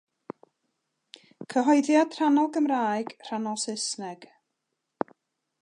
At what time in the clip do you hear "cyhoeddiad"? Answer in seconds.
1.53-2.17